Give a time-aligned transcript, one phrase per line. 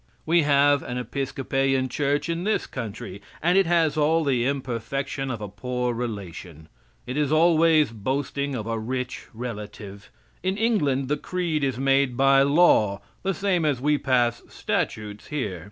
[0.25, 5.41] We have an Episcopalian Church in this country, and it has all the imperfection of
[5.41, 6.69] a poor relation.
[7.05, 10.09] It is always boasting of a rich relative.
[10.41, 15.59] In England the creed is made by law, the same as we pass statutes here.